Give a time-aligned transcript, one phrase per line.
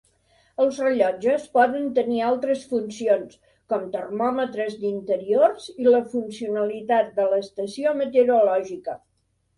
[0.63, 3.37] Els rellotges poden tenir altres funcions,
[3.73, 8.99] com termòmetres d'interiors i la funcionalitat de l'estació meteorològica.